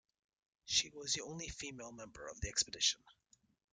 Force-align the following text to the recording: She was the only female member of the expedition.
She 0.65 0.89
was 0.89 1.13
the 1.13 1.21
only 1.21 1.47
female 1.47 1.91
member 1.91 2.27
of 2.27 2.41
the 2.41 2.47
expedition. 2.49 3.03